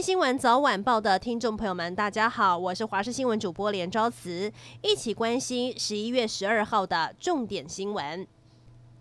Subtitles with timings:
[0.00, 4.50] 新闻早晚报的听众朋友们，大家好，我是华视新闻主播连昭慈，
[4.80, 8.24] 一起关心十一月十二号的重点新闻。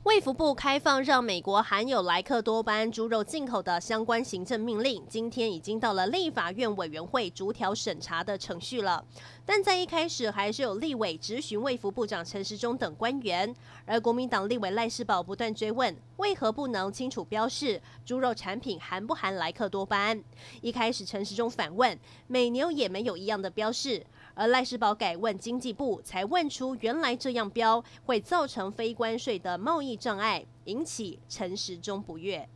[0.07, 9.03] 卫福部开放让美国含有莱克多巴胺猪肉进口的相关行政命令，今天已经到了立法院委员会逐条审查的程序了。
[9.45, 13.53] 但在一开始，还是有立委质询卫福部长陈时中等官员，
[13.85, 20.23] 而国民党立委赖士葆不断追问，为何不能清楚标示猪肉产品含不含莱克多巴胺？
[20.61, 24.01] 一开始陈时中反问，美牛也没有一样的标示。
[24.37, 32.47] 而赖世宝改问经济部，才问出原来这样标会造成非关税的贸易障碍，引起陈时中不悦。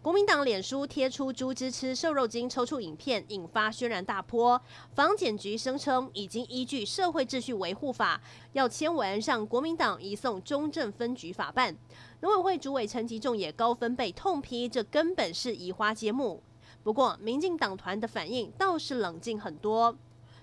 [0.00, 4.58] 国民党脸书贴出猪只吃瘦肉精抽搐影片，引发轩然大波。
[4.94, 8.18] 防检局声称已经依据社会秩序维护法，
[8.54, 11.76] 要签文让国民党移送中正分局法办。
[12.20, 16.42] 农委会主委陈吉仲也高分贝痛批，这根本是移花接木。
[16.82, 19.94] 不过，民进党团的反应倒是冷静很多。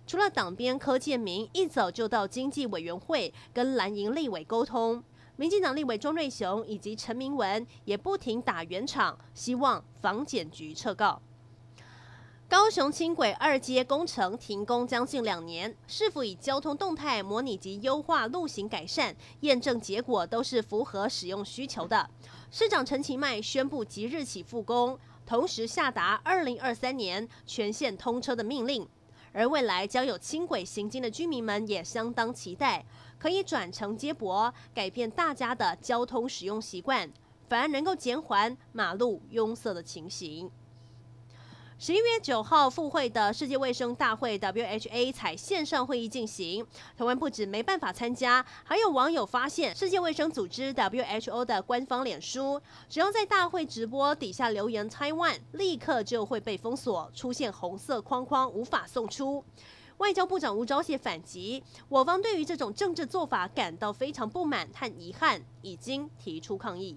[0.08, 5.02] 除了党鞭柯建铭一早就到经济委员会跟蓝营立委沟通，
[5.38, 11.22] 民进党立委庄瑞雄以及陈明文也不停打圆场，希望防检局撤告。
[12.50, 22.10] 高雄轻轨二阶工程停工将近两年，市府以交通动态模拟及优化路型改善，验证结果都是符合使用需求的。
[22.52, 28.86] 市长陈其迈宣布即日起复工，同时下达二零二三年全线通车的命令。
[29.34, 32.86] 而未来将有轻轨行经的居民们也相当期待，
[33.18, 37.10] 可以转乘接驳，改变大家的交通使用习惯，
[37.48, 40.52] 反而能够减缓马路拥塞的情形。
[41.84, 46.64] 十一月九号复会的世界卫生大会 （WHA） 采线上会议进行，
[46.96, 59.44] 台湾不止没办法参加，还有网友发现世界卫生组织 （WHO） 的官方脸书，只要在大会直播底下留言 “Taiwan”，立刻就会被封锁，出现红色框框，无法送出。
[59.98, 66.96] 外交部长吴钊燮反击，我方对于这种政治做法感到非常不满和遗憾，已经提出抗议。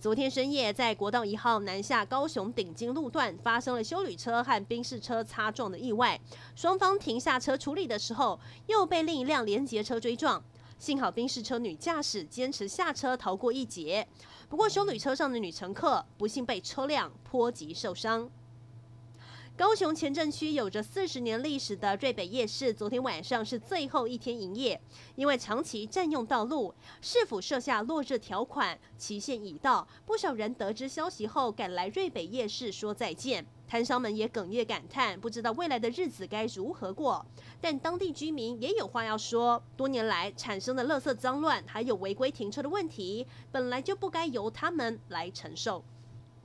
[0.00, 6.20] 昨天深夜，在国道一号南下高雄顶金路段发生了修旅车和宾士车擦撞的意外，
[6.54, 8.38] 双方停下车处理的时候，
[8.68, 10.40] 又被另一辆连结车追撞。
[10.78, 14.06] 幸好宾士车女驾驶坚持下车逃过一劫，
[14.48, 18.30] 不过修旅车上的女乘客不幸被车辆波及受伤。
[19.58, 24.80] 高雄前镇区有着四十年历史的瑞北夜市，昨天晚上是最后一天营业，
[25.16, 37.26] 因为长期占用道路，市府设下落日条款，期限已到，不少人得知消息后赶来瑞北夜市说再见，摊商们也哽咽感叹，不知道未来的日子该如何过。
[37.60, 45.82] 但当地居民也有话要说，多年来产生的垃圾脏乱，还有违规停车的问题，本来就不该由他们来承受。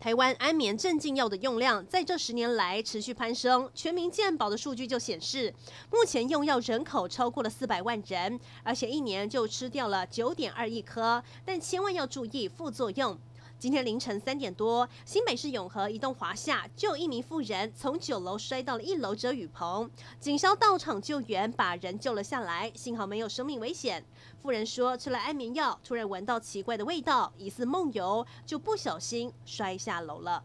[0.04, 3.72] 台湾安眠镇静药的用量在这十年来持续攀升。
[3.74, 5.54] 全民健保的数据就显示，
[5.90, 11.24] 目前用药人口超过了四百万人，而且一年就吃掉了九点二亿颗。
[11.46, 13.18] 但千万要注意副作用。
[13.64, 24.04] 今天凌晨三点多，新北市永和一栋华厦就有一名妇人从九楼摔到了一楼遮雨棚，警消到场救援，把人救了下来，幸好没有生命危险。
[24.42, 30.44] 妇人说，吃了安眠药，突然闻到奇怪的味道，疑似梦游，就不小心摔下楼了。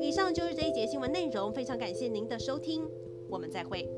[0.00, 2.88] 以上就是这一节新闻内容，非常感谢您的收听，
[3.28, 3.90] 我们再会。